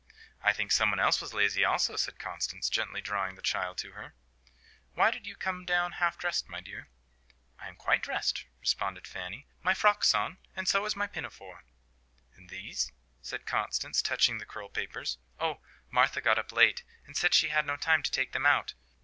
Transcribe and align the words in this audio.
"I 0.41 0.51
think 0.51 0.71
some 0.71 0.89
one 0.89 0.99
else 0.99 1.21
was 1.21 1.31
lazy 1.35 1.63
also," 1.63 1.95
said 1.95 2.17
Constance, 2.17 2.71
gently 2.71 3.01
drawing 3.01 3.35
the 3.35 3.41
child 3.43 3.77
to 3.77 3.91
her. 3.91 4.15
"Why 4.95 5.11
did 5.11 5.27
you 5.27 5.35
come 5.35 5.63
down 5.63 5.91
half 5.91 6.17
dressed, 6.17 6.49
my 6.49 6.59
dear?" 6.59 6.87
"I 7.59 7.67
am 7.67 7.75
quite 7.75 8.01
dressed," 8.01 8.45
responded 8.59 9.05
Fanny. 9.05 9.45
"My 9.61 9.75
frock's 9.75 10.15
on, 10.15 10.39
and 10.55 10.67
so 10.67 10.85
is 10.87 10.95
my 10.95 11.05
pinafore." 11.05 11.65
"And 12.35 12.49
these?" 12.49 12.91
said 13.21 13.45
Constance, 13.45 14.01
touching 14.01 14.39
the 14.39 14.45
curl 14.47 14.69
papers. 14.69 15.19
"Oh, 15.39 15.59
Martha 15.91 16.19
got 16.19 16.39
up 16.39 16.51
late, 16.51 16.83
and 17.05 17.15
said 17.15 17.35
she 17.35 17.49
had 17.49 17.67
no 17.67 17.77
time 17.77 18.01
to 18.01 18.09
take 18.09 18.31
them 18.31 18.47
out. 18.47 18.73